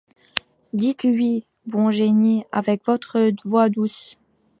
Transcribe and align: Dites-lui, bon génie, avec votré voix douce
Dites-lui, 0.73 1.45
bon 1.67 1.91
génie, 1.91 2.43
avec 2.53 2.83
votré 2.87 3.35
voix 3.45 3.69
douce 3.69 4.17